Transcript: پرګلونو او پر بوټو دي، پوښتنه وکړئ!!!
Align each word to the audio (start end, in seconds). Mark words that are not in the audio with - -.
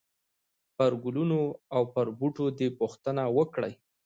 پرګلونو 0.77 1.39
او 1.75 1.81
پر 1.93 2.07
بوټو 2.17 2.45
دي، 2.57 2.67
پوښتنه 2.79 3.23
وکړئ!!! 3.37 3.73